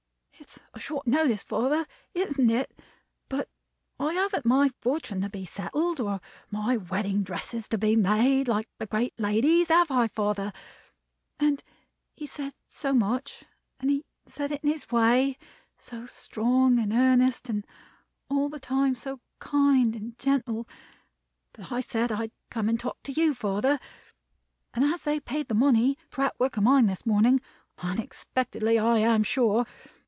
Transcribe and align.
It's 0.41 0.57
a 0.73 0.79
short 0.79 1.05
notice, 1.05 1.43
father 1.43 1.85
isn't 2.15 2.49
it? 2.49 2.75
but 3.29 3.47
I 3.99 4.13
haven't 4.13 4.43
my 4.45 4.71
fortune 4.81 5.21
to 5.21 5.29
be 5.29 5.45
settled, 5.45 5.99
or 6.01 6.19
my 6.49 6.75
wedding 6.77 7.21
dresses 7.21 7.67
to 7.69 7.77
be 7.77 7.95
made, 7.95 8.47
like 8.49 8.67
the 8.79 8.87
great 8.87 9.17
ladies, 9.19 9.67
father, 9.67 9.95
have 9.95 10.09
I? 10.19 10.53
And 11.39 11.63
he 12.15 12.25
said 12.25 12.53
so 12.67 12.91
much, 12.91 13.43
and 13.79 14.03
said 14.25 14.51
it 14.51 14.63
in 14.63 14.71
his 14.71 14.89
way; 14.91 15.37
so 15.77 16.05
strong 16.07 16.79
and 16.79 16.91
earnest, 16.91 17.47
and 17.47 17.65
all 18.27 18.49
the 18.49 18.59
time 18.59 18.93
so 18.95 19.21
kind 19.39 19.95
and 19.95 20.17
gentle; 20.17 20.67
that 21.53 21.71
I 21.71 21.79
said 21.81 22.11
I'd 22.11 22.31
come 22.49 22.67
and 22.67 22.79
talk 22.79 23.01
to 23.03 23.11
you, 23.13 23.33
father. 23.35 23.79
And 24.73 24.83
as 24.83 25.03
they 25.03 25.19
paid 25.19 25.47
the 25.49 25.55
money 25.55 25.97
for 26.09 26.21
that 26.21 26.39
work 26.39 26.57
of 26.57 26.63
mine 26.63 26.87
this 26.87 27.05
morning 27.05 27.39
(unexpectedly, 27.77 28.77
I 28.79 28.97
am 28.97 29.23
sure!) 29.23 29.65